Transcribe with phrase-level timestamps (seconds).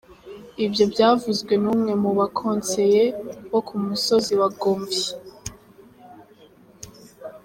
[0.65, 3.03] Ibyo byavuzwe n’umwe mu ba konseye
[3.51, 5.07] bo ku musozi wa Gomvyi.